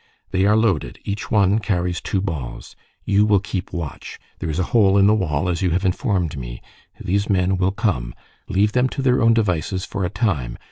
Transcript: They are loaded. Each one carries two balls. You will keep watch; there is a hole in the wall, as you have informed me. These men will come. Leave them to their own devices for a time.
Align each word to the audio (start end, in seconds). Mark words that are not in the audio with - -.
They 0.31 0.45
are 0.47 0.57
loaded. 0.57 0.97
Each 1.03 1.29
one 1.29 1.59
carries 1.59 2.01
two 2.01 2.21
balls. 2.21 2.75
You 3.05 3.23
will 3.23 3.39
keep 3.39 3.71
watch; 3.71 4.17
there 4.39 4.49
is 4.49 4.57
a 4.57 4.63
hole 4.73 4.97
in 4.97 5.05
the 5.05 5.13
wall, 5.13 5.47
as 5.47 5.61
you 5.61 5.69
have 5.69 5.85
informed 5.85 6.35
me. 6.39 6.59
These 6.99 7.29
men 7.29 7.55
will 7.55 7.71
come. 7.71 8.15
Leave 8.49 8.71
them 8.71 8.89
to 8.89 9.03
their 9.03 9.21
own 9.21 9.35
devices 9.35 9.85
for 9.85 10.03
a 10.03 10.09
time. 10.09 10.57